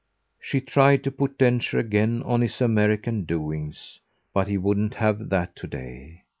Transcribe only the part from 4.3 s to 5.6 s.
but he wouldn't have that